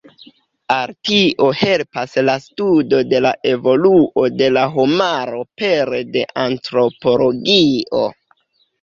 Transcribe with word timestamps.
Al 0.75 0.93
tio 1.09 1.49
helpas 1.59 2.15
la 2.29 2.35
studo 2.47 3.03
de 3.11 3.21
la 3.27 3.35
evoluo 3.51 4.27
de 4.41 4.51
la 4.57 4.67
homaro 4.81 5.45
pere 5.63 6.05
de 6.19 6.29
antropologio. 6.49 8.07